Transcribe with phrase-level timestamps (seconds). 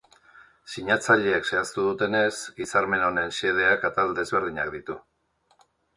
[0.75, 4.97] Sinatzaileek zehaztu dutenez, hitzarmen honen xedeak atal desberdinak ditu.